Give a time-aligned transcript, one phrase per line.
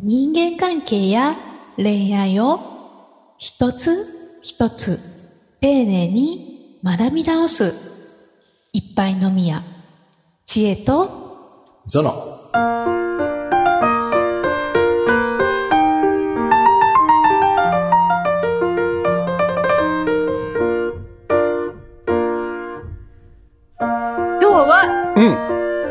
[0.00, 1.36] 人間関係や
[1.76, 5.00] 恋愛を一つ一つ
[5.60, 7.74] 丁寧に学び直す
[8.72, 9.64] 一杯のみや
[10.46, 13.07] 知恵とゾノ。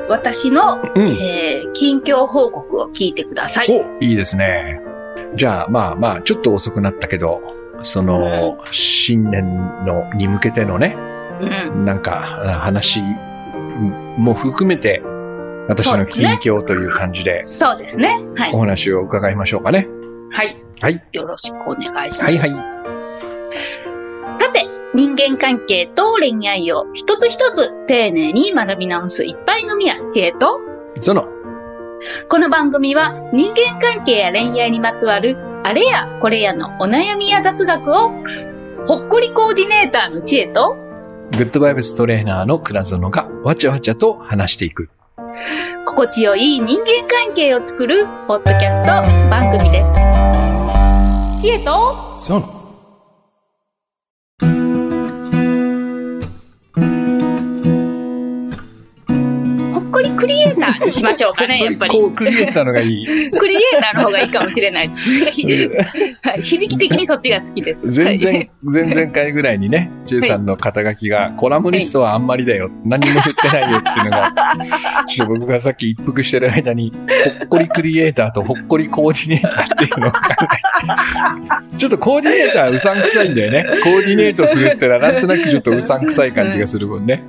[0.09, 1.07] 私の、うん。
[1.19, 3.67] えー近況報告を聞いてください。
[3.69, 4.79] お、いいですね。
[5.35, 7.41] じゃあ、まあまあ、ちょっと遅くなったけど、
[7.83, 9.45] その、新年
[9.85, 10.95] の、に向けてのね、
[11.39, 11.85] うん。
[11.85, 13.01] なんか、あ話
[14.17, 15.03] も含めて、
[15.67, 18.19] 私の近況という感じで、そうですね。
[18.35, 18.59] はいお。
[18.59, 19.87] 話を伺いましょうかね。
[20.31, 20.63] はい。
[20.81, 21.03] はい。
[21.11, 22.31] よろしくお願いします。
[22.31, 22.51] はいはい。
[24.35, 24.66] さて、
[24.97, 30.59] 人間関係と恋愛を一つ一つ丁寧に学び直すいっぱいのみや知恵と、
[30.99, 31.23] ゾノ。
[32.27, 38.09] この番組は人間関係や恋愛にまつわるあれやこれやのお悩みや雑学を
[38.87, 40.75] ほっこりコーディネーターの知恵と
[41.29, 44.89] グッドバイブストレーナーの倉園がわちゃわちゃと話していく。
[45.85, 48.85] 心地よい人間関係を作るポッドキャスト
[49.29, 49.99] 番組です。
[51.39, 52.56] 知恵とゾノ。
[60.17, 61.91] クリエイターにしましょうかね、 やっぱり。
[61.91, 63.05] こうクリエイターのがいい。
[63.31, 64.89] クリエイターの方がいいかもしれない
[66.41, 67.91] 響き的にそっちが好きです。
[67.91, 72.69] 全然はい、前々回ぐらいにね、ちえさんの肩書きが、コラムニストはあんまりだよ。
[72.83, 74.33] 何も言ってないよっていうのが、
[75.07, 76.91] ちょっと僕がさっき一服してる間に、
[77.39, 81.77] ほっこりクリエイターとほっこりコーディネーターっていうのを考えて。
[81.77, 83.65] ちょっとコーディネーターはうさんくさいんだよね。
[83.83, 87.23] コーディネートするってのはなんとなくちょっとうさんくさい感じがするもんね。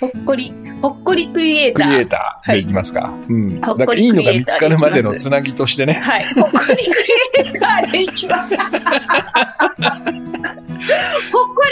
[0.00, 0.52] ほっこり、
[0.84, 1.86] ほっこりクリエイター。
[1.86, 3.10] クリエイターでいきますか。
[3.30, 3.62] うん。
[3.62, 5.94] ほっなんかいいのが見つかるまでのつなぎとしてね。
[5.94, 6.24] はい。
[6.34, 6.82] ほっこりクリ
[7.54, 8.54] エイターでいきます。
[8.60, 8.82] ほっこ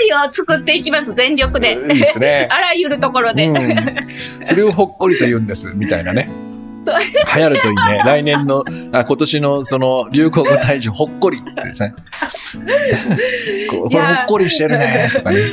[0.03, 1.75] りを作っていきます、全力で。
[1.75, 2.49] いいですね。
[2.51, 3.49] あらゆるところで。
[3.49, 3.77] うん、
[4.45, 6.31] それをほっこりと言うんです、みたいなね。
[6.85, 8.03] 流行るといいね。
[8.07, 11.95] 来年の、あ今年のその流行語大賞、ほっこりってですね。
[13.71, 15.53] これほっこりしてるね、とかね。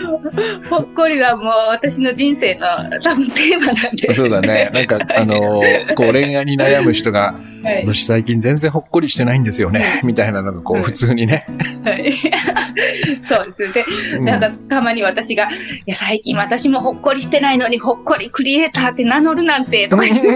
[0.69, 2.67] ほっこりはもう私の人生の
[3.01, 4.13] 多分テーマなんで。
[4.13, 4.71] そうだね。
[4.73, 7.85] なんか、あのーこう恋愛に悩む人が、はい。
[7.85, 11.45] 私最近全然ほっこりしてないんですよね、みたいなのがこううん普通にね。
[11.83, 12.13] はい
[13.21, 13.69] そうですね。
[13.69, 13.85] で、
[14.17, 15.47] うんなんかたまに私が、い
[15.87, 20.29] や最近私もほっこりしてないのにほっこりクリエイターって名乗るなんて、とか言って。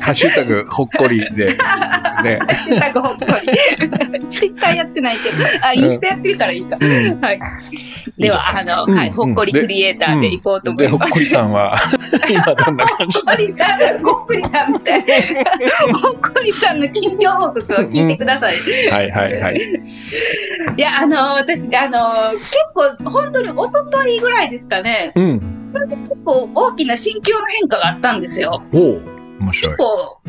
[0.00, 1.56] ハッシュタグほっこりで、 ね。
[1.58, 3.26] ハッシュタグほっこ
[4.20, 4.28] り。
[4.28, 6.76] ツイッターやってないけど、あ、インスタやってるからいいか。
[6.80, 7.40] うんはい。
[8.18, 11.02] では、あの、うんはい、ほっこりクリエイターでいこうと思で、います。
[11.02, 11.76] ほっこりさんは、
[12.28, 13.18] 今どんな感じ？
[13.18, 15.14] ほっこりさん、ほっこりさんみたいな。
[16.02, 18.56] ほっこりさんの近況報告を聞いてください。
[18.90, 19.82] はいはいはい。
[20.76, 25.40] いや、あの、私、あの、結構、本当に一昨日ぐらいですかね、うん。
[25.72, 28.62] 結構大きな心境の変化があったんですよ。
[28.72, 29.00] おお
[29.40, 29.76] 面白い結。
[29.76, 30.20] 構、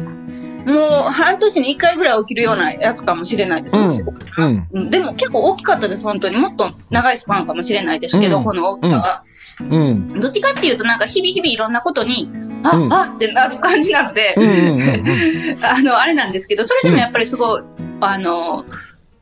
[0.66, 3.78] もう半年に一回ぐらい起きるようなやつかもしれないです。
[3.78, 3.96] うん
[4.38, 4.68] うん。
[4.72, 6.38] うんでも結構大きかったです、本当に。
[6.38, 9.24] もっと長いスパンかもしれないですけど、うんこの大きさは。
[9.60, 10.20] うん。
[10.20, 12.30] どっちかっていうと、なんか日々日々いろんなことに、
[12.64, 15.58] あ、うんあってなる感じなので、うんうんうんうん。
[15.66, 17.62] あの、あれなんですけど、それでもやっぱりすごい、
[18.02, 18.66] あの、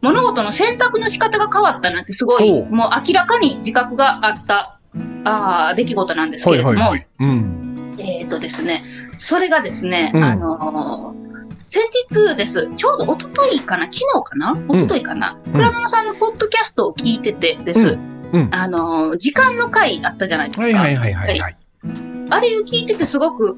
[0.01, 4.77] 物事の選択の仕方が変わったなってすごい、もう明らかに自覚があった、
[5.23, 6.95] あー出来事なんですけはいれども。
[7.99, 8.83] えっ、とですね、
[9.17, 11.21] それがですね、うんあのー
[11.73, 11.81] 先
[12.11, 12.69] 日です。
[12.75, 13.85] ちょうど一昨日かな？
[13.85, 14.51] 昨日かな？
[14.75, 17.79] 一昨日かな、ん倉野さんのポッドキャストを聞いててです。
[17.79, 18.10] うん。
[18.51, 20.63] あのー時間の回あったじゃないですか。
[20.63, 21.57] はいはいはいはいはい。
[22.29, 23.57] あれを聞いててすごく、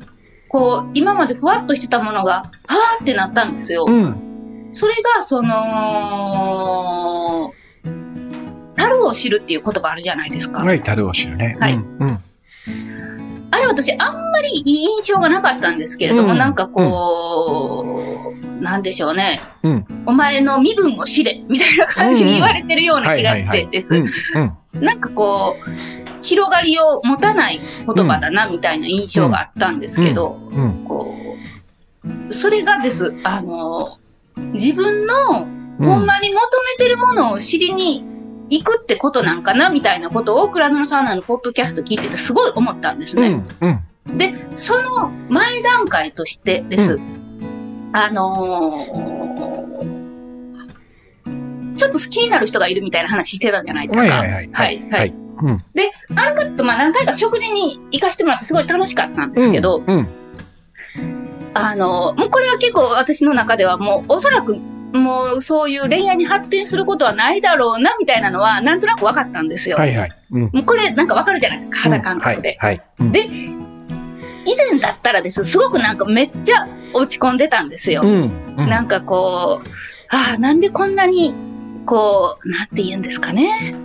[0.50, 3.86] こう、今までふわっとしてたものが、はーってなったんですよ。
[3.88, 4.70] うん。
[4.74, 7.52] それが、その、
[8.76, 10.64] 樽を知るっていう言葉あるじゃないですか。
[10.64, 11.56] はい、樽を知るね。
[11.60, 11.98] はいうん。
[12.00, 12.20] うん
[13.54, 19.42] あれ私あんまりいい印象がなかったんですけれども、うんなんかこう、なんでしょうね。
[19.62, 23.96] うんお前の身分を知れみたいな感じに言われてるような気がしてです。
[23.96, 24.10] うん。
[24.76, 24.84] うん。
[24.84, 30.86] なんかこう、広がりを持たない言葉だなみたいな印象があったんですけど、うん。
[30.86, 31.16] こ
[32.30, 34.00] う、それがです、あの、
[34.54, 35.46] 自分の
[35.78, 36.40] ほんまに求
[36.80, 38.04] めてるものを知りに
[38.54, 43.44] 行くってことなんかなみたいなことを倉野さんのポッドキャスト聞いててすごい思ったんですね。
[43.62, 43.82] うん。
[44.08, 44.18] うん。
[44.18, 46.94] で、その前段階としてです。
[46.94, 47.00] う
[47.94, 49.24] あのー
[51.76, 54.08] ちょっと好きになる人がいるみたいな話してたじゃないですか。
[54.08, 54.50] はいはいはい。
[54.52, 55.64] はいはいうん。
[55.74, 60.08] で、あの方とまあ何回か食事に行かせてもらってすごい楽しかったんですけど、うん。
[61.56, 64.58] あの、もうこれは結構私の中ではもうおそらく
[64.94, 69.78] もうそういう恋愛に発展することはないだろうなみたいなのはなんとなく分かったんですよ。
[69.78, 70.12] はいはい。
[70.32, 70.42] うん。
[70.44, 72.58] もうこれなんか分かるじゃないですか、肌感覚で。
[72.60, 72.76] はい。
[72.78, 72.84] はい。
[73.00, 73.26] うんで、
[74.46, 78.02] 以前だったらです、すごくなんかめっちゃ落ち込んでたんですよ。
[78.04, 78.56] うん。
[78.58, 79.68] うんなんかこう、
[80.10, 81.34] ああ、なんでこんなに、
[81.86, 83.76] こう、なんて言うんですかね。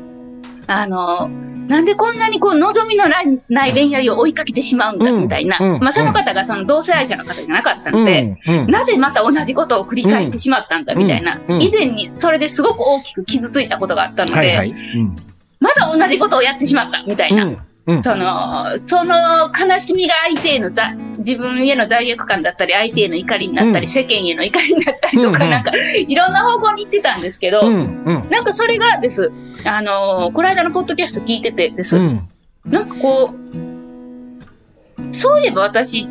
[0.66, 1.30] あの、
[1.68, 5.58] なんでこんなにこう望みのない恋愛を追いかけてしまうんだうんみたいな。
[5.60, 8.58] うんまあその方がその同性愛者の方じゃなかったので、うん。
[8.60, 14.70] うんなぜまた同じことを繰り返してしまったんだみたいな、うんうん以前にそれですごく大きく傷ついたことがあったので、はいはい。
[14.70, 15.16] うん。
[15.60, 17.67] まだ同じことをやってしまったみたいな。
[17.88, 17.94] うん。
[17.94, 18.02] うん。
[18.02, 19.16] その、その
[19.48, 28.04] 悲しみが相手へのざ自分への罪悪感だったり、相手への怒りになったり、うん世間への怒りになったりとか、うんなんか、いろんな方向に行ってたんですけど、うん。
[28.04, 28.30] うん。
[28.30, 29.32] なんかそれがです、
[29.64, 32.28] あのーこの間のポッドキャスト聞いててです、うん。
[32.64, 36.08] なんかこう、そういえば私、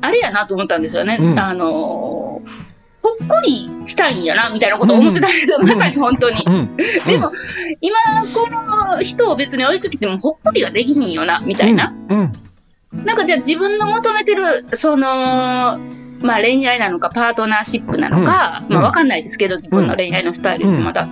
[0.00, 1.18] あれやなと思ったんですよね。
[1.20, 2.25] うんあのー
[3.06, 6.42] ほっこりしたいんやな、みたいなことを思ってたけど、うんまさに本当に。
[6.44, 6.76] うん。
[6.76, 7.30] でも、
[7.80, 7.96] 今、
[8.34, 8.48] こ
[8.96, 11.94] の人を別に置いときても、ほっこりはできひんよな、みたいな。
[12.08, 12.32] うん。
[13.04, 15.78] なんかじゃあ自分の求めてる、その、
[16.20, 21.06] まあ恋愛なのかパートナーシップなのか、うんまあわかんないですけど、自分の恋愛のスタイルってまだ。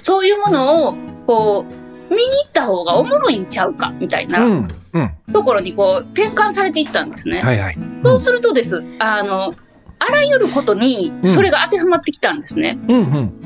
[0.00, 0.94] そういうものを、
[1.26, 1.64] こ
[2.10, 4.68] う、見に行った方がおもろいんちゃうか、みたいなうん。
[4.92, 5.10] うん。
[5.32, 7.38] ところにこう、転換されていったんですね。
[7.38, 7.78] はいはい。
[8.04, 9.54] そうするとです、あの、
[10.00, 12.78] あらゆることにうんそれが当てはまってきたんですね。
[12.88, 12.96] うん。
[12.96, 13.40] うん。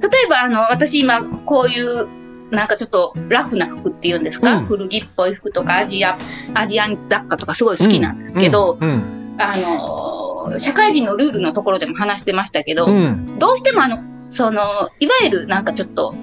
[0.00, 2.06] 例えば、あの、私今、こういう、
[2.50, 6.18] なんかちょっとラフな服っていうんですか、うん古着っぽい服とかアジア、
[6.54, 9.36] アジアン雑貨とかすごい好きなんですけど、うん。
[9.38, 10.10] あのー
[10.58, 13.38] 社会人のルールのところでも話してましたけど、うん。
[13.38, 14.62] どうしてもあの、その、
[14.98, 16.14] いわゆるなんかちょっと、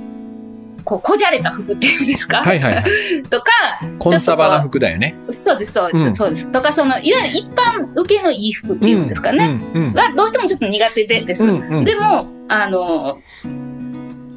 [0.88, 3.24] こう、こじゃれた服っていうんですか、はいはいはい。
[3.30, 3.52] とか、
[4.00, 5.16] コンサバな服だよね。
[5.30, 6.48] そうです、そうです、うんそうです。
[6.48, 9.60] とか、その、いわゆる一般受けのいい服っていうんですかね。
[9.74, 9.84] うん。
[9.88, 9.94] うん。
[9.94, 11.44] が、どうしてもちょっと苦手でです。
[11.44, 11.78] うん。
[11.80, 11.84] うん。
[11.84, 13.68] でも、あのー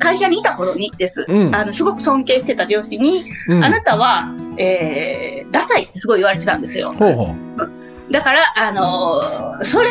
[0.00, 1.26] 会社にいた頃にです。
[1.28, 6.90] うんあの、すごく尊敬してた上司に、うんあなたは、えー、ダサいってすごい言われてたんですよ。
[6.98, 8.12] ほうほう。
[8.12, 9.90] だから、あのーそれ、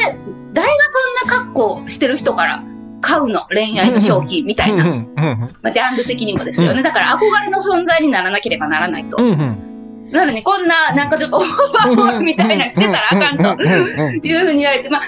[0.54, 0.74] 誰が
[1.24, 2.64] そんな格好してる人から
[3.02, 4.86] 買うの恋愛の商品みたいな。
[5.62, 6.82] まあ、ジャンル的にもですよね。
[6.82, 9.18] うだから憧れの存在にならなければならないと。
[10.12, 13.64] なのに、こんな、なんかちょっとオーバーオールみたいなの着てたらあかんと。
[13.64, 15.02] いうふうに言われて、まあ、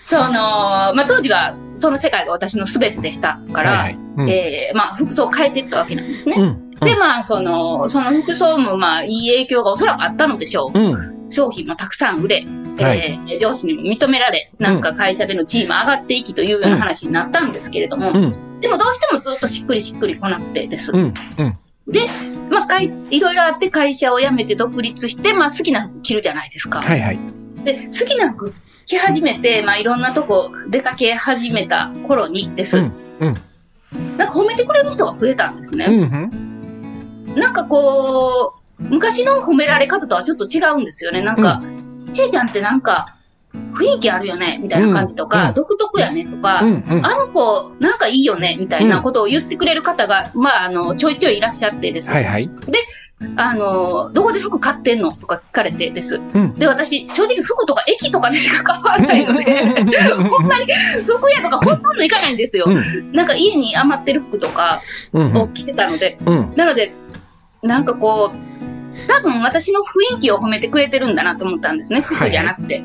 [0.00, 3.98] その、まあ、当時はその世界が私の全てでしたから、はいはい。
[4.18, 4.30] うん。
[4.30, 6.36] えーまあ、服装を変えていったわけなんですね。
[6.38, 6.70] うん。
[6.80, 10.78] で、まあ、その、その服装も、まあ、いい影響がおそらくあったのでしょう。
[10.78, 11.30] うん。
[11.30, 12.46] 商品もたくさん売れ、
[12.84, 18.60] はいえー上司にも認められ、なんか会社での地位も上がっていきというような話になったんですけれども、うん。
[18.60, 20.90] でもどうしてもずっとしっくりしっくりこなくてです。
[20.92, 21.14] うん。
[21.38, 21.58] うん。
[22.50, 26.80] まあ、かいいろいろあって会社を辞めて独立して、まあ、好きな服着るじゃないですか。
[26.80, 27.18] はいはい。
[27.64, 28.54] で、好きな服
[28.86, 32.78] 着始めて、まあ、いろんなとこ出かけ始めた頃にです。
[32.78, 33.34] うんうん
[34.18, 35.86] なんか褒めてくれる人が増えたんですね。
[35.86, 37.34] うん。
[37.34, 41.22] なんかこう、昔の褒められ方とはちょっと違うんですよね。
[41.22, 41.62] なんか、
[42.12, 43.14] ちえちゃんってなんか、
[43.74, 46.84] 雰囲気あるよね、みたいな感じとか、うん独特やね、とか、うん。
[46.88, 47.06] うん。
[47.06, 52.10] あの子、なんかいいよね、みたいなことを言ってくれる方が、まあ、あの、ちょいちょいいらっしゃってです。
[52.10, 52.50] はいはい。
[53.36, 56.16] あの、どこで服買ってんのとか聞かれてです。
[56.16, 56.54] うん。
[56.54, 59.62] で、私、正直服とか駅とかでしか買わないので、
[60.14, 60.66] ほんまに
[61.04, 62.66] 服屋とかほとんど行かないんですよ。
[62.68, 64.80] うなんか家に余ってる服とか
[65.12, 65.36] うん。
[65.36, 66.52] を着てたので、うん。
[66.54, 66.94] なので、
[67.62, 68.57] なんかこう、
[69.06, 72.00] 多分私の雰囲気を褒めてくれてるんだなと思ったんですね。
[72.00, 72.82] 服じゃなくて。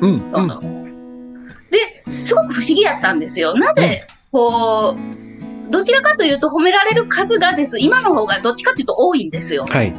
[1.70, 3.54] で、すごく不思議やったんですよ。
[3.54, 7.80] なぜ、こう、どちらかというと褒められる数がです。
[7.80, 9.66] 今の方がどっちかというと多いんですよ。
[9.68, 9.92] はい。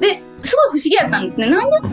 [0.00, 1.48] で、すごい不思議やったんですね。
[1.48, 1.88] なんで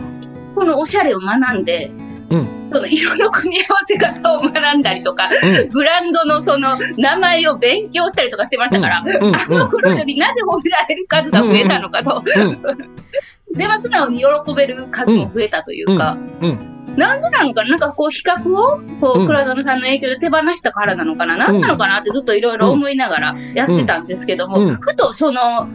[0.54, 1.90] このおしゃれを学んで、
[2.30, 5.70] うんその色の組み合わせ方を学んだりとか、うん。
[5.70, 12.24] ブランドのその名前を勉強したりとかしてましたから、うんあの頃よりなぜ褒められる数が増えたのかと。
[13.56, 16.76] で、まあ、素直に喜べる数も増えたというか、うん。
[16.96, 19.26] なんでなのかななんかこう比較を、こう、うん。
[19.26, 24.74] 倉園さんの影響で手放したからなのかな、なんなのかなってずっといろいろ思いながらやってたんですけども、うん。
[24.76, 25.68] ふとその、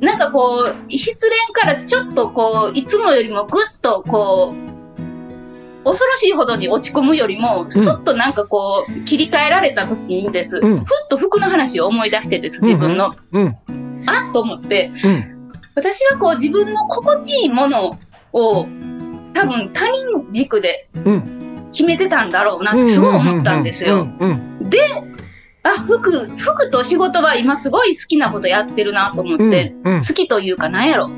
[0.00, 4.68] なんかこう、失恋からちょっとこう、いつもよりもぐっとこう、
[5.84, 10.78] 恐ろしいほどに落ち込むよりも、すっとなんかこう、切り替えられた時にです、うん。
[10.78, 13.56] ふっと服の話を思い出してです、自分の、うん。
[14.06, 15.37] あっと思って、うん。
[15.78, 17.98] 私はこう自分の心地いいもの
[18.32, 18.66] を
[19.34, 21.38] 多分他人軸でうん。
[21.70, 24.08] 決めてたんだろうなってすごい思ったんですよ。
[24.18, 24.68] うん。
[25.62, 29.98] あ、服、服と仕事は今すごい好きなことやってるなと思って、うん。
[29.98, 31.10] 好きというかなんやろ。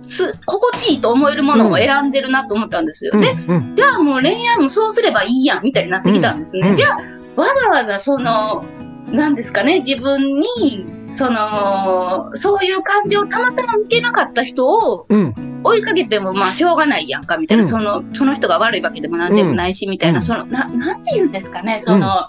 [0.00, 3.12] す、心地いいと思えるものを選んでるなと思ったんですよ。
[3.14, 6.70] うんで、うんじゃあもう恋愛もそうすればいいやん、みたいになってきたんですね。
[6.70, 6.96] うんじゃあ、
[7.40, 8.64] わざわざその、
[9.10, 15.34] なんですかね、自分に、その、そういう感情をたまたま向けなかった人をうん。
[15.64, 22.28] 追いかけてもまあしょうがないやんか、みたいな、うんその、その人が悪いわけでもなんでもないし、みたいな、うんその、な、なんて言うんですかね、その、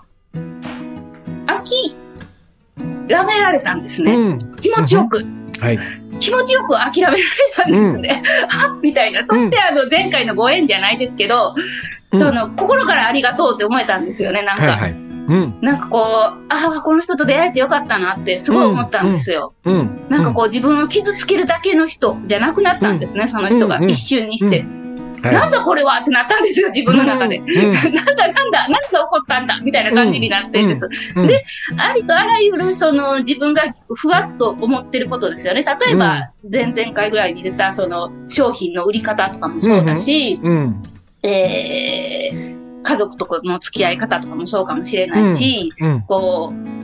[1.47, 4.15] 諦められたんですね。
[4.15, 4.39] うん。
[4.55, 5.23] 気持ちよく。
[5.59, 5.79] はい。
[6.19, 7.17] 気持ちよく諦められ
[7.55, 8.23] たんですね。
[8.49, 9.23] はっみたいな。
[9.23, 11.53] そして、あの、前回のご縁じゃないですけど、
[12.11, 14.63] うんその、心からありがとうって思えたんですよね、なんか。
[14.63, 15.08] はいはい。
[15.29, 15.57] うん。
[15.61, 19.53] なんかこう、ああ、この人と出会えてよかったなってすごい思ったんですよ。
[19.63, 20.07] うん。
[20.09, 24.61] なんかこう自分を傷つけるだけの人じゃなくなったんですね、その人がうんうん一瞬にして。
[24.61, 27.37] うん、はなんだこれはってなったんですよ、自分の中で。
[27.37, 30.89] うんなんだ なんだ、何が起こったんだみたいな感じになってんです。
[31.15, 31.43] うんで、
[31.77, 35.63] ありとあらゆる、その、自分がふわっと思ってることですよね。
[35.63, 40.83] 例えば、前々回ぐらいに出た、その、商品の売り方とかもそうだし、うん。
[41.21, 46.01] えー、家族とかの付き合い方とかもそうかもしれないし、うん。
[46.01, 46.79] こう、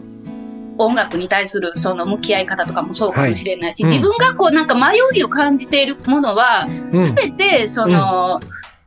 [0.77, 7.03] 音楽に対するその向き合い方とかもそうかもしれないし、はいうん自分がこうなんか迷いを感じているものは、うん。
[7.03, 8.39] すべて、その、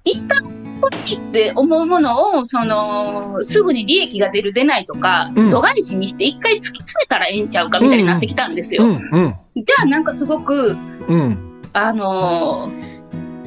[0.05, 0.43] 一旦
[0.83, 8.85] 欲しいって思うものを、その、すぐに利益が出る出ないとか、うん度外視にして一回突き詰めたらええんちゃうかみたいになってきたんですよ。
[8.85, 9.09] うん。
[9.13, 9.35] うん。
[9.57, 10.77] じゃあなんかすごく、
[11.09, 11.39] うん。
[11.73, 12.99] あのー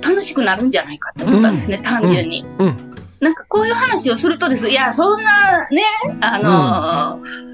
[0.02, 2.44] 楽しくなるんじゃないかって思ったんですね、単純に。
[2.58, 2.91] うん。
[3.22, 4.70] なんかこういう話をするとです。
[4.70, 5.84] いや、そんなね、
[6.22, 7.52] あのー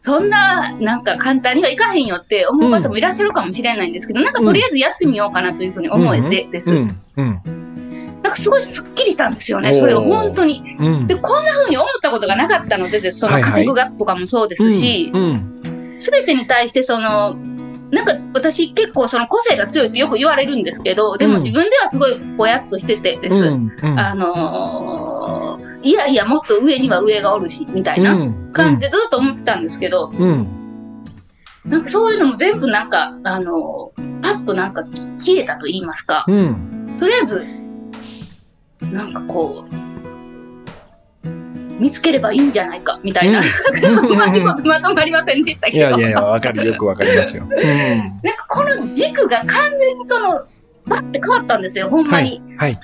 [0.00, 6.74] そんな、なんか簡単にはいかへんよって思う方もいらっしゃるかもしれないんですけど、なんかとりあえずやってみようかなというふうに思えてです。
[6.74, 7.00] うん。
[7.16, 8.20] うん。
[8.22, 10.76] なんかすごいスッキリしたんですよね、それが本当に。
[10.78, 11.06] うん。
[11.06, 15.92] で、こんな風に思ったことがなかったのでです、そはいはいの稼ぐ額とかもそうですし、うん。
[15.96, 17.34] すべ、てに対してその、
[17.94, 23.44] なんか私結構その個性が強いってよく言われるんですけど、でもうん自分ではすごいぼやっとしててです。
[23.44, 23.72] うん。
[23.82, 23.98] うん。
[23.98, 28.16] あのーいやいや、もっと上には上がおるし、みたいな
[28.54, 30.48] 感じでずっと思ってたんですけど、うん。
[31.66, 34.82] なんかそういうのも全部なんか、あのーパッとなんか
[35.20, 36.96] 消えたと言いますか、うん。
[36.98, 37.44] とりあえず、
[38.90, 39.74] なんかこう、
[41.78, 43.40] 見つければいいんじゃないか、みたいな。
[43.40, 43.46] うん
[44.64, 45.98] まとまりませんでしたけど。
[45.98, 46.66] いやいやわかる。
[46.66, 47.44] よくわかりますよ。
[47.50, 47.58] うん。
[47.58, 50.42] なんかこの軸が完全にその、
[50.86, 52.42] バッて変わったんですよ、ほんまに。
[52.56, 52.72] はい。
[52.72, 52.80] はい。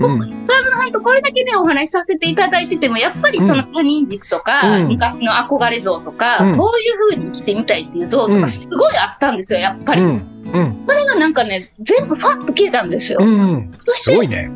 [0.00, 0.46] うん。
[0.46, 10.02] プラズマさんとこれだけね、お話しさせていただいてても、やっぱりその他人軸とか、うん昔の憧れ像とか、うんこういう風に生きてみたいっていう像とうんか、すごいあったんですよ、やっぱり。
[10.02, 10.08] うん。
[10.52, 10.72] うん。
[10.86, 13.18] これがなんかね、全部ファッと消えたんですよ。
[13.20, 13.72] うん。
[13.86, 14.50] そして、すごいね。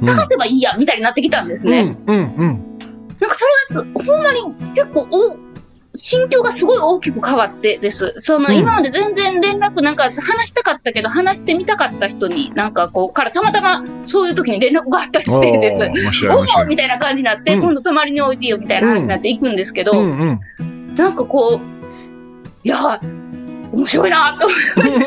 [0.00, 0.06] うん。
[0.06, 1.96] 勝てばいいや、みたいになってきたんですね。
[2.06, 2.34] うん。
[2.36, 2.73] うん。
[3.24, 3.28] うん。
[3.28, 4.42] なんかそれがす、ほんまに
[4.74, 5.36] 結構お、
[5.96, 8.14] 心境がすごい大きく変わってです。
[8.18, 15.78] その、うん今まで全然連絡なんか話したかったけど、話してみたかった人に、なんかこう、からたまたまそういう時に連絡があったりしてで
[16.12, 16.28] す。
[16.28, 20.94] おおみたいな感じになって、うん今度泊まりにおいてよみたいな話になっていくんですけど、うんうん。
[20.96, 21.74] なんかこう、
[22.64, 23.00] いや、
[23.72, 24.98] 面白いなと思いまし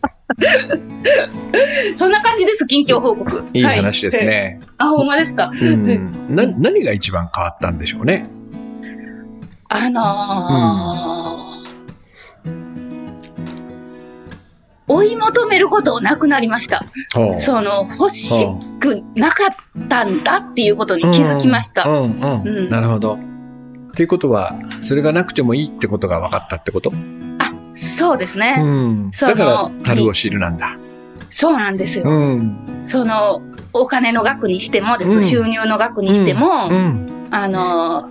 [0.00, 0.07] た。
[1.96, 3.44] そんな感じです、近況報告。
[3.54, 4.26] いい話ですはい。
[4.26, 4.60] ね。
[4.78, 5.50] あ、ほんまですか。
[5.52, 6.12] うん。
[6.34, 8.28] な、何が一番変わったんでしょうね？
[9.70, 11.58] あのー
[14.90, 16.82] 追い求めることなくなりました。
[17.36, 18.46] その、欲し
[18.80, 21.84] くなかったんだっていうことに気づきました。
[21.86, 22.42] うんうん。
[22.42, 23.16] うんなるほど。
[23.16, 23.18] っ
[23.94, 26.90] ていうことは、それがなくてもいいってことが分かったってこと？
[27.72, 28.56] そうですね。
[28.58, 29.10] うん。
[29.10, 30.76] だから、樽を知るなんだ。
[31.30, 32.04] そうなんですよ。
[32.06, 32.80] うん。
[32.84, 37.28] その、お金の額にしてもです、うん収入の額にしても、うん。
[37.30, 38.08] あの、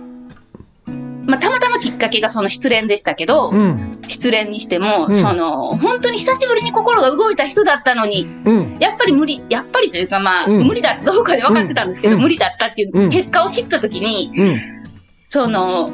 [1.26, 3.98] まあ、たまたまきっかけがその失恋でしたけど、うん。
[4.08, 8.76] 失恋にしても、うんその、本当に久しぶりに心が動いた人だったのに、うん。
[8.80, 14.60] やっぱり無理、やっぱりというかまあ、うん無理だどうかで分かってたんですけど、うん無理だったっていう結果を知ったときに、うん。
[15.22, 15.90] その、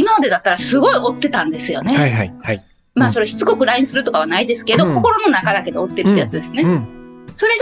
[0.00, 1.96] 今までだったらすごい追ってたんですよね。
[1.96, 2.64] はいはいはい。
[2.94, 6.62] まあ、それしつこく LINE するとかはないですけど、うん心の中だけで追ってるってやつですね。
[6.62, 6.86] うん。
[7.34, 7.52] それ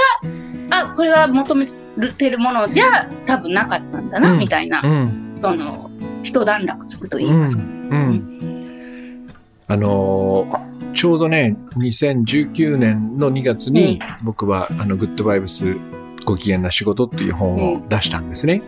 [0.70, 5.38] が、あ、これは求めてるものじゃ多分なかったんだな、うんみたいな、うん。
[5.42, 5.90] その、
[6.22, 7.62] 一段落つくと言いうんますか？。
[7.62, 9.28] うん。
[9.68, 15.76] あのーちょうどね、2019年の2月に、僕は、あの、グッドバイブス
[16.24, 18.62] ご機嫌な仕事っていう本を出したんですね。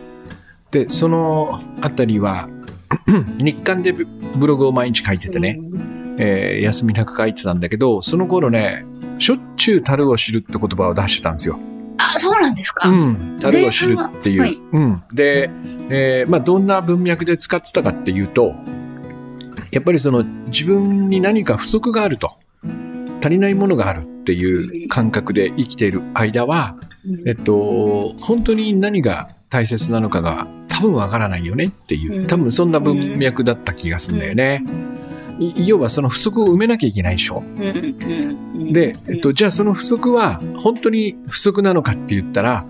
[0.71, 2.49] で、そのあたりは、
[3.39, 4.07] 日刊でブ
[4.37, 5.61] ブログを毎日書いててね、
[6.19, 8.85] えー休みなく書いてたんだけど、その頃ね、
[9.19, 11.59] しょっちゅう樽を知るって言葉を出してたんですよ。
[11.99, 12.89] あ、そうなんですか。
[12.89, 13.37] うん。
[13.41, 14.41] 樽を知るっていう。
[14.41, 15.03] はいうん。
[15.13, 15.51] で、
[15.91, 18.55] えーまあ、どんな文脈で使ってたかっていうと、
[19.71, 22.33] やっぱりその自分に何か不足があると、
[23.21, 26.77] 足りないものがあるっていう感覚で生きている間は、
[27.27, 30.47] えっと、本当に何が大切なのかが
[30.81, 34.65] 多分わからないよねっていう、多分そんな文脈だった気がするんだよね。
[35.39, 37.43] い要はその不足を埋めなきゃいけないでしょ。
[38.73, 42.65] で、えっと、じゃあその不足は本当に不足なのかって言ったら、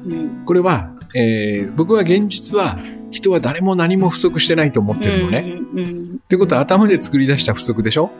[0.44, 2.78] これは、えー僕は現実は
[3.10, 5.58] 人は誰も何も不足してないと思ってるのね。
[6.16, 8.10] ってことは頭で作り出した不足でしょ。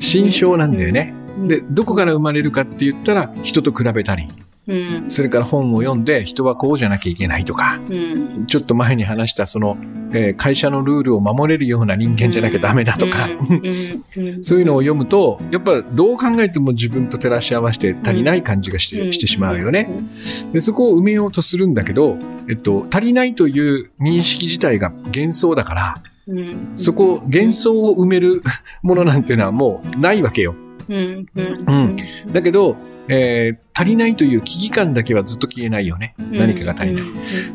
[0.00, 1.14] 心象なんだよね。
[1.46, 4.26] で、どこから生まれるかって言ったら人と比べたり、
[5.08, 7.78] それから本を読んで人はこうじゃなきゃいけないとか、
[8.46, 9.76] ちょっと前に話したその、
[10.12, 13.28] えー会社のルールを守れるような人間じゃなきゃダメだとか、
[14.42, 19.88] そういうのを読むと、やっぱどう考えても自分と照らし合わせて足りない感じがして,、してしまうよね。
[20.52, 22.16] で、そこを埋めようとするんだけど、
[22.48, 26.02] えっと、足りないという認識自体が幻想だから、
[26.74, 28.42] そこ、幻想を埋める
[28.82, 30.54] ものなんていうのはもうないわけよ。
[31.36, 31.96] うん。
[32.32, 32.76] だけど、
[33.08, 36.14] えー足りないという危機感だけはずっと消えないよね。
[36.30, 37.04] 何かが足りない。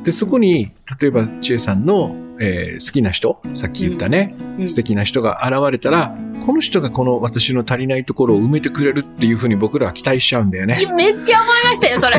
[0.03, 4.35] で、そこに、例えば、千恵さんの、えー好きな人、さっき言ったね、
[4.67, 6.15] 素敵な人が現れたら、
[6.45, 10.75] この人がこの私の足りないところを埋めてくれるっていうふうに僕らは期待しちゃうんだよね。
[10.95, 12.17] めっちゃ思いましたよ、それ。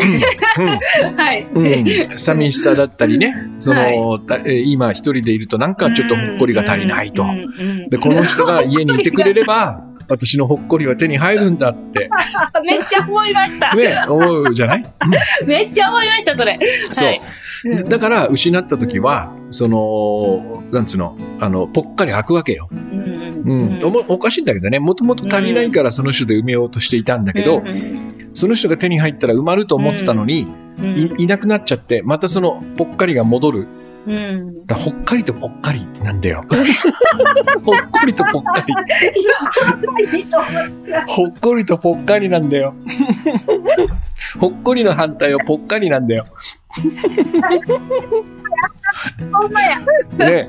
[1.16, 1.46] はい。
[1.54, 1.66] うん。
[2.10, 2.18] うん。
[2.18, 4.18] 寂しさだったりね、その、
[4.64, 7.24] 今一人でいるとなんかちょっとほっこりが足りないと。
[7.88, 12.08] で、この人が家にいてくれれば、私のほっこりは手に入るんだって、
[12.64, 13.74] めっちゃ思いました。
[13.74, 14.84] ね、思うじゃない？
[15.46, 16.58] めっちゃ思いました、それ。
[16.92, 17.22] そうはい。
[17.64, 22.68] でだから、失った時は、その、なんつうの、あの、ぽっかり開くわけよ。
[22.72, 22.76] う
[23.54, 23.80] ん。
[23.84, 27.62] おもおかしいんだけどね、もともと足りないからその人で埋めようとしていたんだけど、
[28.34, 30.46] その人が手に入ったら埋まると思ってたのに、
[31.18, 33.66] いいなくなっちゃって、またそのぽっかりが戻る。
[34.06, 34.66] うん。
[34.66, 36.42] だほっかりとぽっかりなんだよ。
[37.64, 38.74] ほっこりとぽっかり。
[41.06, 42.74] ほっこりとぽっかりなんだよ。
[44.40, 46.26] ほっこりの反対はぽっかりなんだよ。
[49.32, 49.78] ほんまや。
[50.18, 50.48] ね。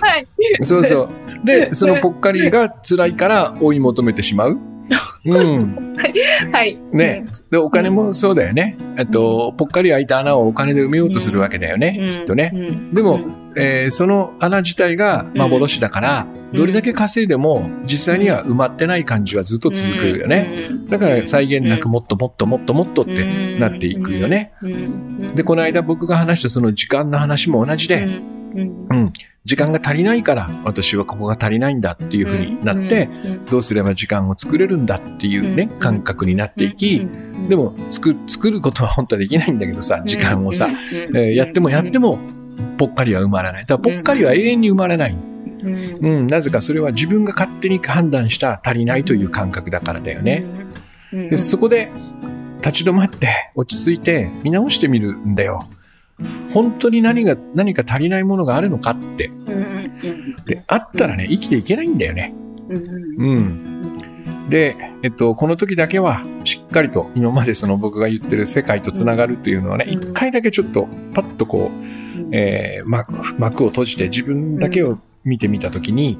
[0.00, 0.26] はい。
[0.62, 1.08] そうそう。
[1.44, 4.58] で、そのぽっかりが辛いから追い求めてしまう。
[5.24, 5.96] うん。
[6.52, 6.78] はい。
[6.92, 7.26] ね。
[7.50, 8.76] で、お金もそうだよね。
[8.98, 11.98] えっと、ぽっかり開いた穴をお金で埋めようとするわけだよね。
[12.00, 12.50] うんきっとね。
[12.54, 13.20] うんでも、
[13.56, 20.70] えーその穴自体が幻だから、うんどれだけ稼いでも実際には埋まってない感じはずっと続くよね。。
[20.88, 24.52] だから際限なくもっともっともっともっとってなっていくよね。
[24.62, 25.34] うん。
[25.34, 28.06] で、この間僕が話したその時間の話も同じで、
[28.54, 29.12] うん、うん、
[29.44, 33.08] 時間が足りないから私はここが足りないんだっていうふうになって、
[33.50, 35.78] どうすれば時間を作れるんだっていうね、うん。
[35.78, 37.06] 感覚になっていき、
[37.48, 42.18] でも作作ることは本当はできないんだけどさ、時間をさ、、えーやってもやっても
[42.78, 43.66] ぽっかりは埋まらない。
[43.66, 45.16] だからぽっかりは永遠に埋まらない。
[45.62, 50.44] うん、うん、なぜかそれは自分が勝手に判断した足りないという感覚だからだよね。
[51.12, 51.30] うん。
[51.30, 51.90] でそこで
[52.58, 55.68] 立ち止まって落ち着いて見直してみるんだよ。
[56.52, 59.26] 本当に何が、何か足りないものがあるのかって。
[59.26, 62.34] うん、うん、で、あったらね、生きていけないんだよね。
[62.68, 64.48] うん、うん。
[64.48, 76.18] で、えっと、この時だけは、しっかりと、今までその僕が言ってる世界とつながるというのはね、うん一回だけちょっと、パッとこう、えー幕幕を閉じて自分だけを見てみた時に、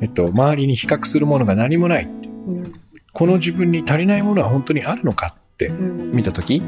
[0.00, 2.04] えっと、周りに比較するものが何もない。
[2.04, 2.08] う
[2.50, 2.72] ん、
[3.12, 6.62] この自分に足りないものは本当にあるのかってうん、見た時、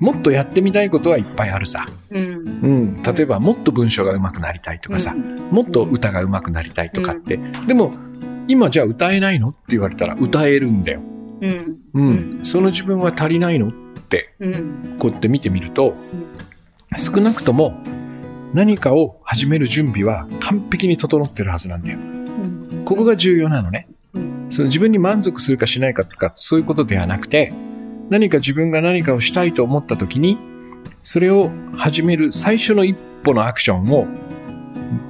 [0.00, 1.86] もっとやってみたいことはいっぱいあるさ。
[2.10, 2.24] うん、
[2.62, 3.02] うん。
[3.02, 5.14] 例えば、もっと文章が上手くなりたいとかさ、
[5.50, 7.38] もっと歌が上手くなりたいとかって。
[7.66, 7.92] でも、
[8.48, 11.00] 今じゃあ歌えないのって言われたら歌えるんだよ。
[11.42, 12.40] うん、うん。
[12.42, 13.72] その自分は足りないのっ
[14.08, 15.94] て、うん、こうやって見てみると、
[16.96, 17.78] 少なくとも
[18.54, 21.98] 何かを始める準備は完璧に整ってるはずなんだよ。
[21.98, 23.86] うん、ここが重要なのね。
[24.14, 27.52] うん、その自分に満足するかしないかとか、そういうことではなくて、
[28.10, 30.36] 何か自分が何かをしたいと思った時に、
[31.02, 34.06] それを始める最初の一歩のアクションを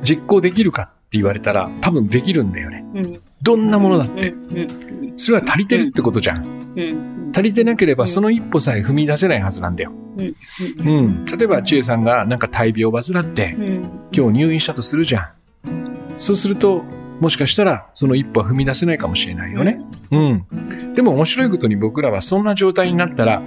[0.03, 2.85] 実行できるかって言われたら多分できるんだよね。
[2.95, 4.29] うん、どんなものだっうん、て。
[4.29, 6.45] うん、それは足りてるってことじゃん。
[6.77, 9.93] うん、足りてなければその一歩さえ踏み出せないはずなんだよ。
[10.17, 11.25] うん。
[11.25, 15.29] 例えば、千恵さんがなんか大病を患って、うん、今日入院したとするじゃん。
[16.17, 16.85] そうすると、
[17.21, 19.81] もしかしたらその一歩は踏み出せないかもしれないよね。
[20.11, 20.47] うん。
[20.95, 23.43] でも面白いことに僕らはそんな状態になったら、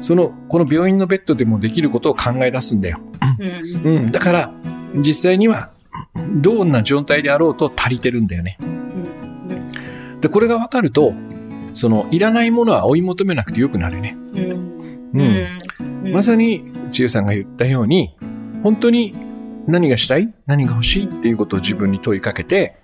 [0.00, 3.00] その、この病院のベッドでもできることを考え出すんだよ。
[3.84, 4.12] うん、うん。
[4.12, 4.52] だから、
[4.94, 5.70] 実際には、
[6.36, 8.58] どんな状態であろうと足りてるんだよね。
[10.20, 11.14] で、これが分かると、
[11.72, 14.16] その、いらないものは追い求めなくてよくなるね。
[14.34, 15.58] うん、
[16.04, 16.12] うん。
[16.12, 18.16] まさに、つゆさんが言ったように、
[18.62, 19.14] 本当に
[19.66, 20.32] 何がしたい？
[20.46, 21.04] 何が欲しい？
[21.04, 22.76] っていうことを自分に問いかけて、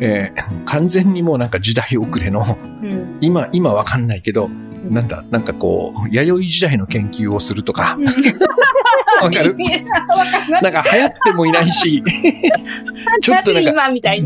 [0.00, 2.44] えー完全にもうなんか時代遅れの、
[2.82, 4.48] うん今、今わかんないけど、
[4.90, 7.98] なんだ、なんかこう、弥生時代の研究をするとか、
[9.22, 9.56] わかる？
[10.62, 12.02] なんか流行ってもいないし、
[13.20, 13.72] ちょっとなんか。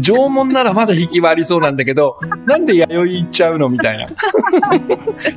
[0.02, 4.06] 縄文ならまだ引きはありそうなんだけど、なんで弥生行っちゃうのみたいな。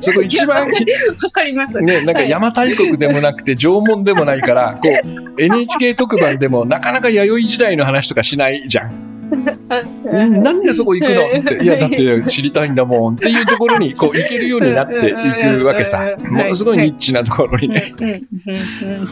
[0.00, 1.80] そこ一番、わかります。
[1.80, 4.88] ね、なんか邪馬台国でもなくて縄文でもないから、こ
[5.36, 9.05] う、NHK 特番でもなかなか弥生時代の話とかしないじゃん。
[9.26, 10.42] ん。
[10.42, 11.66] なんでそこ行くのって、い。
[11.66, 16.16] や、だって知りたいんだもんっていうところに、こう、行けるようになっていくわけさ。
[16.28, 17.68] ものすごいニッチなところに。
[17.68, 17.94] ね。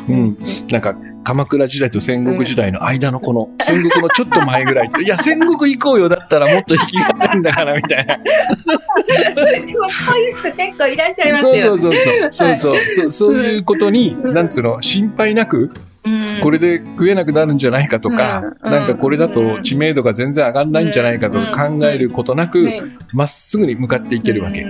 [0.09, 0.38] うん。
[0.70, 0.81] なん。
[0.81, 7.42] か、鎌倉時代と戦国時代の間のこの、戦国のちょっと前ぐらいいや、戦国行こうよだったらもっと引きがあるん。
[7.42, 8.18] だから、みたいな。
[8.18, 12.29] でもそういう人結構いらっしゃいますようそうそう。
[12.31, 12.88] そうそう。
[12.88, 14.35] そうそういうことに、うん。
[14.35, 14.48] なん。
[14.48, 15.94] つうの、心配なく、うん
[16.43, 18.71] これで食えなくなるんじゃないかとか、うん。
[18.71, 22.69] なんかこれだと知名度が全然上がんないんじゃないかと考えることなく、
[23.12, 24.67] まっすぐに向かっていけるわけ。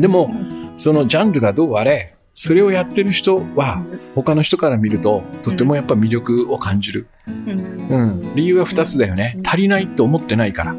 [0.00, 0.34] でも、
[0.76, 3.82] そのジャンルがどうあれ、それをやってる人は、
[4.14, 7.08] 他の人から見ると、とてもやっぱ魅力を感じる。
[7.26, 7.30] う
[8.00, 8.34] ん。
[8.34, 9.38] 理由は二つだよね。
[9.44, 10.76] 足りないと思ってないから。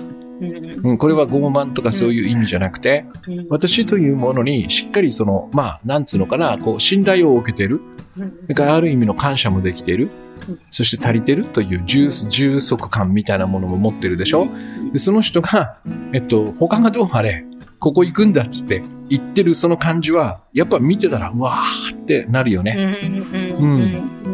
[0.83, 0.97] うん。
[0.97, 3.05] これは傲慢とかそういう意味じゃなくて、
[3.49, 7.81] 私というものにしっかりその、まあ、なんつうのかな、こう、信頼を受けてる。
[8.15, 10.09] それからある意味の感謝もできている
[10.47, 10.59] うん。
[10.71, 14.47] そして足りてるという重重足感みたいなものも持ってるでしょ？
[14.93, 15.77] でその人が、
[16.13, 17.45] えっと、他がどうあれ、
[17.79, 22.97] ここ行くんだっつって言ってるその感じは、やっぱ見てたら、うわーってなるよね。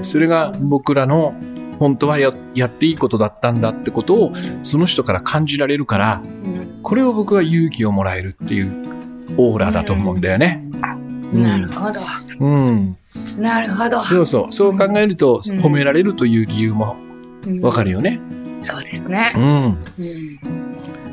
[0.01, 1.33] それが僕らの
[1.79, 4.33] 本当はややっていいことだったんだってことを、
[4.63, 6.21] その人から感じられるから、
[6.83, 8.71] これを僕は勇気をもらえるっていう
[9.38, 10.63] オーラだと思うんだよね。
[11.33, 11.99] うんなるほど。
[12.39, 12.97] うん。
[13.38, 13.99] なるほど。
[13.99, 14.51] そうそう。
[14.51, 16.95] そう考えると、うん褒められるという理由も
[17.62, 18.19] わかるよね。
[18.62, 19.39] そうですねう。
[19.39, 19.43] ん。
[19.43, 19.80] うん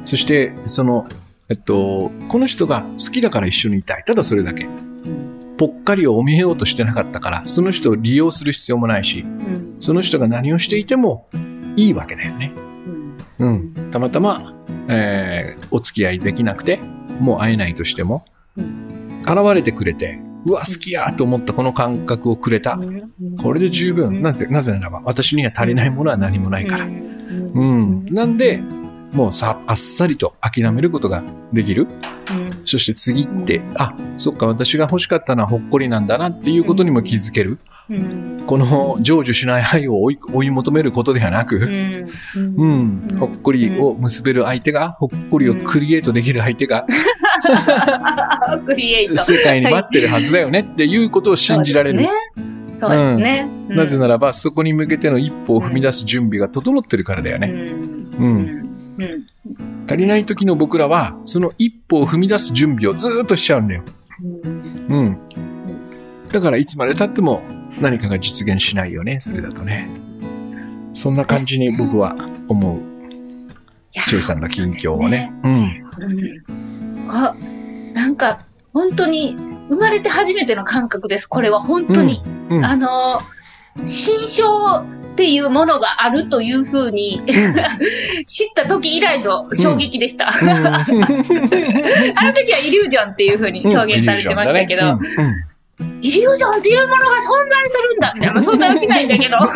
[0.05, 1.07] そして、その、
[1.49, 4.05] えっと、この人が好きだから一緒にいたい。
[4.05, 4.67] ただそれだけ。
[5.59, 11.29] ぽっかりを埋めようとしてなかったから、その人を利用する必要もないし、うんその人が何をしていても
[11.77, 12.53] いいわけだよね。
[13.39, 13.91] うんうん。
[13.91, 14.55] たまたま、
[14.89, 16.79] えーお付き合いできなくて、
[17.21, 18.25] もう会えないとしても、
[18.57, 18.61] う
[19.23, 22.79] 現れてくれて、うわ、好きやと思ったこの感覚をくれた。
[23.41, 24.23] これで十分。
[24.23, 26.85] なぜ、なぜならば、私には足りないものは何もないから。
[26.85, 28.07] うん。
[28.07, 28.61] なんで、
[29.13, 31.87] もうさ、あっさりと諦めることができる。
[32.65, 37.59] そして次って、あ、そっか、私が欲しかったのはほっこりなんだなっていうことにも気づける。
[38.47, 41.57] この成就しない愛を追い求めることではなく、
[42.37, 46.87] うん、ほっこりを結べる相手が、ほっこりをクリエイトできる相手が、
[48.67, 49.19] クリエイト。
[49.19, 52.07] 世界に待ってるはずだよねっていうことを信じられる。
[52.79, 53.49] そうですね。
[53.69, 57.49] なぜならば、そこに向けての一歩を踏み出す準備が整ってるからだよね。
[57.49, 58.63] うん。
[59.87, 63.83] 足りない時の僕らは、その一歩を踏み出す準備をずーっとしちゃうんだよ。
[64.89, 65.19] うん。
[66.31, 67.43] だからいつまで経っても
[67.83, 69.89] 何かが実現しないよね、それだとね。
[70.95, 72.17] そんな感じに僕は
[72.49, 72.81] 思う。
[74.09, 75.33] チェイさんの近況をね。
[75.43, 75.53] うん。
[75.53, 75.83] うん
[77.09, 77.35] あ
[77.93, 79.37] なんか、本当に、
[79.69, 81.27] 生まれて初めての感覚です。
[81.27, 82.23] これは本当に。
[82.49, 82.65] うん。
[82.65, 83.21] あの、
[83.85, 84.77] 新章
[85.13, 87.21] っていうものがあるというふうに
[88.25, 90.29] 知った時以来の衝撃でした。
[90.33, 90.45] あの
[90.85, 90.93] 時
[92.53, 94.99] はイリュージョンっていうふうに表現されてましたけど、
[96.03, 99.53] イリュージョンっていうものが存在するんだみたいな、 存在はしないんだけど、 思考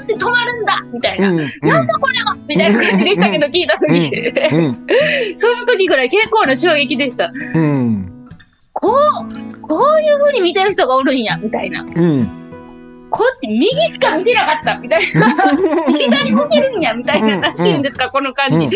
[0.00, 3.88] って止まるんだみたいな、なんだこれはみたいな感じでしたけど、聞いた時、
[4.52, 4.86] うん。
[5.36, 7.32] その時ぐらい結構な衝撃でした。
[7.54, 8.28] うん。
[8.72, 11.82] こう、こういう風に見てる人がおるんや、みたいな。
[11.82, 12.28] うん。
[13.10, 15.34] こっち右しか見てなかった、みたいな。
[15.98, 17.34] 左向けるんや、みたいな。
[17.34, 18.68] うんなんて言うんですか、この感じ。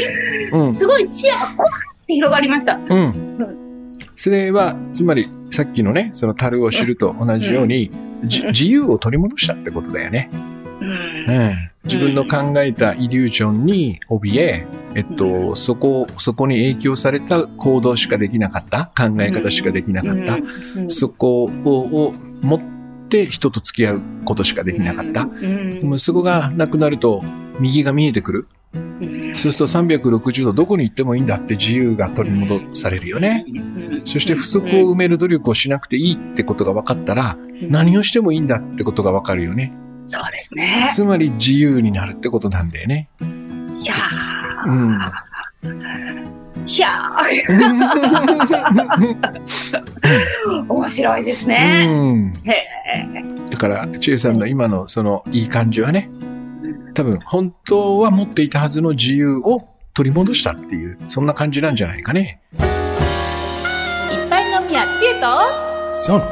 [0.53, 0.73] うん。
[0.73, 1.69] すごい視野がこわ
[2.03, 2.79] って広がりました。
[2.89, 3.66] うん。
[4.17, 7.91] それは、つまり、さっきのね、その樽を知ると同じように、
[8.25, 10.31] じ自由を取り戻したってことだよね。
[10.81, 10.89] うん。
[10.89, 11.71] うん。
[11.85, 20.39] 自分の考えたイリュージョンに怯え、えっと、そこ、そこに影響された行動しかできなかった、考え方しかできなかった、
[20.81, 20.91] うん。
[20.91, 22.61] そこをを持っ
[23.09, 25.23] て人と付き合うことしかできなかった。
[25.23, 25.81] うん。
[25.81, 27.23] でもそこがなくなると、
[27.61, 28.49] 右が見えてくる。
[29.37, 33.45] うんそうすると360度どこに行ってもいいんだって自由が取り戻されるよね。
[34.07, 39.73] そして不足を埋める努力をしなくていいってことが分かったら、何をしてもいいんだってことが分かるよね。
[40.07, 40.85] そうですね。
[40.95, 43.09] つまり自由になるってことなんだよね。
[43.21, 43.95] いや
[44.67, 44.97] うん。
[44.97, 45.13] ー。
[46.67, 50.67] いやー。
[50.69, 51.87] 面白いですね。
[51.89, 52.33] うん。
[52.45, 52.67] へ
[53.51, 56.11] だから、ちえさんの今のそのいい感じはね、
[56.97, 62.41] 多分本当は持っていたはずの自由を取り戻したっていう、そんな感じなんじゃないかね。
[62.55, 62.61] いっ
[64.31, 65.27] ぱい飲みや知恵と
[65.95, 66.21] そう。
[66.21, 66.25] は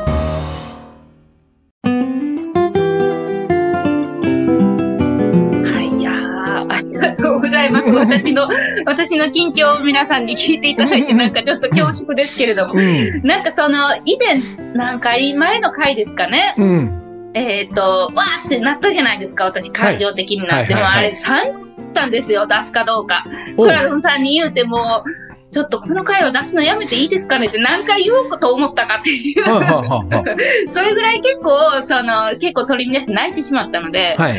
[5.83, 7.91] い、いやーありがとうございます。
[7.93, 8.49] 私の、
[8.87, 12.73] 私の近況を皆さんに聞いていただいて、なんかちょっと恐縮ですけれども。
[12.75, 13.21] うん。
[13.23, 14.41] なんかその、以前、
[14.73, 16.55] 何回前の回ですかね。
[16.57, 17.04] うん。
[17.35, 20.75] えっ、と、わーってなったじゃないですか、私、感情的になって。
[20.75, 23.25] はいはいはいはいもうあれ、30分ですよ、出すかどうか。
[23.57, 25.05] おクラドンさんに言うても、
[25.51, 29.45] ちょっとこの回を出すのやめていいですかねって何回言おうと思ったかっていう。
[30.69, 34.39] それぐらい結構、その、結構取り乱して泣いてしまったので、あ、はい。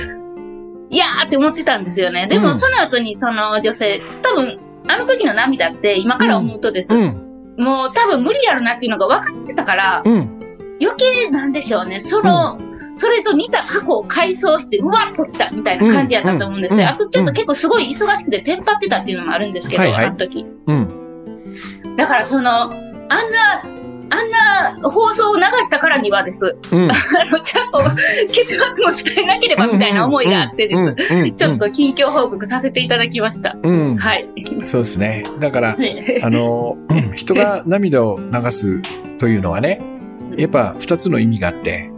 [0.89, 2.27] いやーって思ってたんですよね。
[2.27, 6.93] でも、うんその後にその女性、多分、あの時の涙って今から思うとです。
[6.93, 7.25] うん。
[7.57, 10.39] もう多分無理やろなっていうのが分かってたから、うん。
[10.81, 12.01] 余計なんでしょうね。
[12.01, 12.59] その、
[12.95, 16.83] それと似た過去を回想して、うわっときたみたいな感じやったと思うんですよ。
[16.83, 20.45] うんあとちょっと結構すごい忙しくてテンパってたっていうのもあるんですけど、はいはいあの時。
[20.67, 21.95] うん。
[21.97, 23.61] だからその、あんな、
[24.09, 26.57] あんな放送を流したからにはです。
[26.71, 26.91] うん。
[26.91, 26.95] あ
[27.31, 27.79] の、ちゃんと
[28.31, 30.77] 結末も伝えなければみたいな思いがあってです。
[30.77, 31.21] うん。
[31.21, 31.35] うん。
[31.35, 33.55] ちょっと近況報告させていただきました。
[33.61, 33.97] うん。
[33.97, 34.27] はい。
[34.65, 35.25] そうですね。
[35.39, 35.77] だから、
[36.21, 38.81] あの、うん人が涙を流す
[39.19, 39.81] というのはね、
[40.37, 41.89] やっぱ二つの意味があって、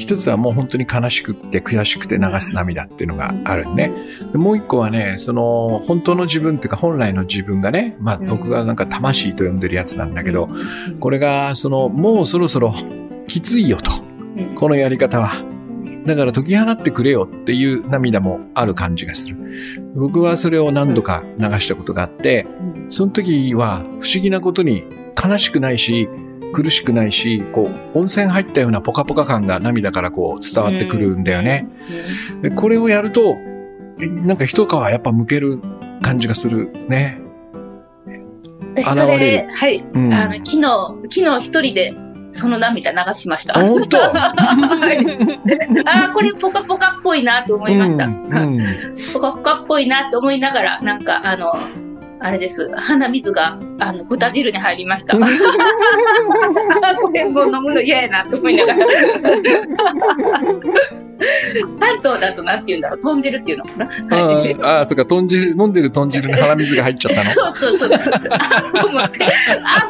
[0.00, 3.92] 一つはもう本当に悲しくって悔しくて流す涙っていうのがあるね。
[4.32, 10.48] でもう一個はね、その本当の自分っていうか本来の自分がね、まあうん僕がなんか魂と呼んでるやつなんだけど、
[11.00, 12.74] これがそのもうそろそろ
[13.26, 13.92] きついよと。
[14.02, 15.44] うんこのやり方は。
[16.06, 19.36] だから解き放ってくれよっていう涙もある感じがする。
[19.94, 22.46] 僕はそれを何度か流したことがあって、
[22.88, 24.84] その時は不思議なことに
[25.22, 26.08] 悲しくないし、
[26.52, 31.68] 苦しくないし、こう、温泉入ったようなポカポカ感が涙からこう伝わってくるんだよね。
[32.42, 33.36] でこれをやると、
[34.00, 35.60] えなんか一皮やっぱ向ける
[36.02, 37.20] 感じがするね。
[38.76, 39.84] 私そ現れはい。
[39.94, 40.14] うん。
[40.14, 40.62] あの、昨日、
[41.10, 41.94] 昨日一人で
[42.32, 43.58] その涙流しました。
[43.58, 43.98] あ本当？
[43.98, 44.18] はい
[45.84, 48.06] あーこれポカポカっぽいなと思いました。
[48.06, 51.52] うんうんポカポカっぽいなと思いながら、なんか、あの、
[52.20, 52.70] あれです。
[52.76, 55.16] 鼻水が、あの、豚汁に入りました。
[55.20, 55.24] こ
[57.12, 58.86] れもう飲むの嫌やなと思いながら。
[61.78, 63.00] 関東だとなんて言うんだろう。
[63.00, 63.86] 豚汁っていうのかな。
[63.86, 67.54] はいあーあー、そっか、豚汁、飲んでる豚汁に鼻水が入っちゃったの。
[67.54, 68.14] そうそうそうそう。
[68.30, 68.62] あ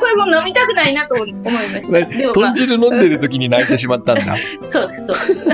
[0.01, 2.33] これもう飲みたくないなと思いました。
[2.33, 4.35] 豚、汁飲んでる時に泣いてしまったんだ。
[4.63, 5.49] そうです、そうです。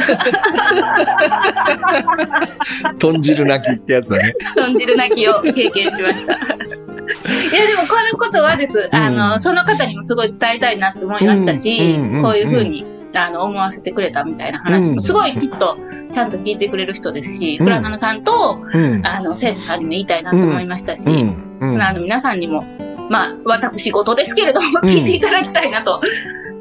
[2.99, 4.33] 豚汁泣きってやつだね。
[4.55, 6.33] 豚汁泣きを経験しました。
[6.33, 8.89] いや、でもこのことはです。
[8.93, 12.85] あの、その方にもすごい伝えたいなって思いましたし、こういうふうに、
[13.15, 15.79] あの、思わせてくれたみたいな話うんも、すごいきっと、
[16.13, 19.07] ちゃんと聞いてくれる人ですし、うんプラナノさんと、うん。
[19.07, 21.09] あの、生徒さんにも言いたいなと思いましたし。
[21.09, 22.65] あの、皆さんにも、
[23.11, 26.01] まあ、私事ですけれども、うん聞いていただきたいなと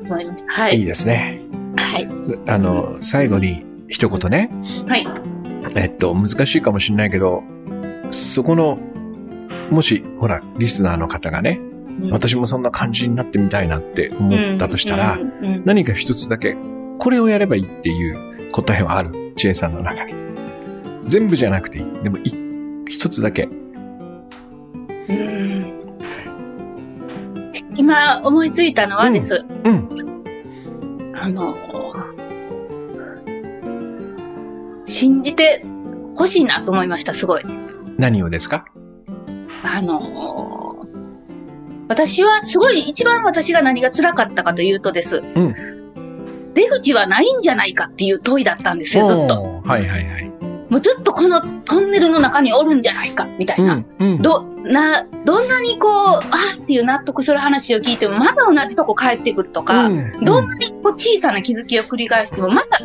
[0.04, 0.52] 思いました。
[0.52, 0.82] はいい。
[0.82, 1.42] いですね。
[1.78, 2.08] はい。
[2.48, 4.50] あの、最後に一言ね。
[4.88, 5.08] はい。
[5.76, 7.44] えっと、難しいかもしれないけど、
[8.12, 8.78] そこの、
[9.72, 11.60] もし、ほら、リスナーの方がね、
[12.12, 16.56] 私もそんな感じになってみたいなって思ったとしたら、うんうん何か一つだけ、
[17.00, 19.34] これをやればいいっていう答えはある。
[19.36, 20.14] 知恵さんの中に。
[21.08, 21.86] 全部じゃなくていい。
[22.04, 22.32] でも、い
[22.88, 23.50] 一つだけ。
[25.10, 25.66] うん
[27.78, 29.46] 今思いついたのはです。
[29.66, 30.24] うん。
[31.16, 31.56] あの、
[34.86, 35.66] 信じて
[36.16, 37.44] ほしいなと思いました、すごい。
[37.98, 38.66] 何をですか？
[39.66, 40.86] あの、
[41.88, 45.24] 私はすごい、一番私が何が辛かったかというとです。
[45.36, 45.56] うん
[46.56, 49.62] 出口はないんじゃないかっていう問いだったんですよ、ずっと。
[49.66, 50.32] はいはいはい。
[50.70, 53.84] もうずっとこのトンネルの中におるんじゃないか、みたいな。
[54.00, 54.12] うん。
[54.14, 54.22] うん。
[54.22, 62.80] ど、な、どんなにこう、あーっていう納得する話を聞いても、まだ同じとこ帰ってくるとか、うんどんなにこう小さな気づきを繰り返しても、また、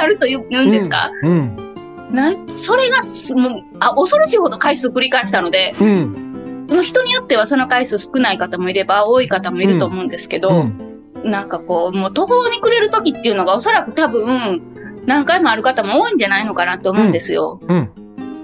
[0.00, 1.67] あるというんですか、うん。
[2.10, 6.66] なんそれがすもうあ、恐ろしいほど回数繰り返したので、うん。
[6.70, 10.88] もう人によってはその回数少ない方もいれば、多い方もいると思うんですけど、うん
[11.24, 14.62] なんかこう、もう途方に暮れる時っていうのがおそらく多分、
[15.06, 17.60] 何回もある方も多いんじゃないのかなと思うんですよ。
[17.66, 17.90] うん。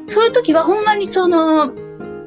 [0.09, 1.72] そういう時はほんまにその、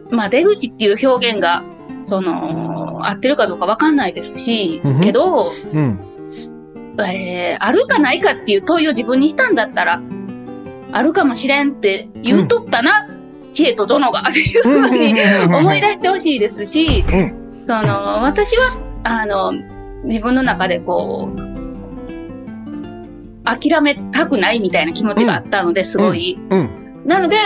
[0.09, 1.63] まあ出口っていう表現が、
[2.05, 5.99] その、合ってるかどうかわかんないですし、うんけど、うん。
[6.99, 10.01] えーあるかないかっていう問いを自分にしたんだったら、
[10.97, 13.07] あるかもしれんって言うとったな、
[13.53, 15.13] 知恵と殿がっていうふうに
[15.55, 17.11] 思い出してほしいですし、う
[17.67, 19.53] その、私は、あの、
[20.05, 21.37] 自分の中でこう、
[23.45, 26.39] 諦めたくないみたいな気持ちがあったので、すごい。
[26.49, 27.03] うん。
[27.05, 27.37] なので、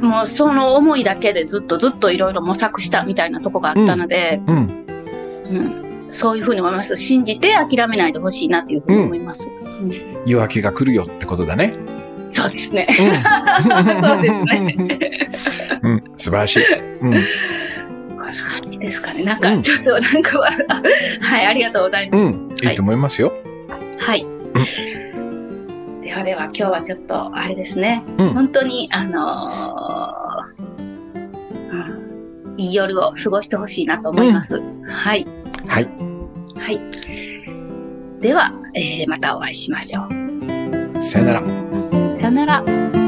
[0.00, 4.56] もうその思いだけでずっとずっといろいろ模索したみたいなとこがあったので、うん。
[4.56, 6.96] うんそういうふうに思います。
[6.96, 9.48] 信じて諦めないでほしいなっていうふうに思います。
[10.26, 11.72] 夜明けが来るよってことだね。
[12.42, 12.86] そうですね。
[12.88, 14.02] うん。
[14.02, 14.74] そうですね。
[15.82, 16.04] うん。
[16.16, 16.62] 素晴らしい。
[17.00, 17.12] うん。
[17.12, 17.16] こ
[18.24, 19.24] んな感じですかね。
[19.24, 20.50] なんか、うんちょっとなんかは、
[21.20, 22.24] はい、ありがとうございます。
[22.26, 22.54] うん。
[22.62, 23.32] いいと思いますよ。
[23.98, 24.26] はい。
[26.02, 28.04] ではでは、今日はちょっと、あれですね。
[28.18, 29.50] うん本当に、あの
[32.58, 34.60] いい夜を過ごしてほしいなと思います。
[34.86, 35.26] はい。
[35.66, 35.88] はい。
[36.56, 36.80] はい。
[38.20, 40.21] では、えーまたお会いしましょう。
[41.02, 41.42] さよなら。
[42.08, 43.01] さよなら。